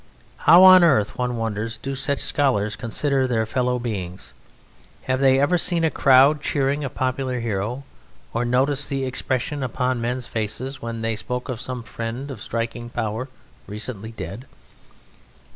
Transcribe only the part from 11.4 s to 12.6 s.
of some friend of